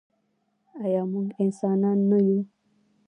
[0.83, 2.39] آیا موږ انسانان نه یو؟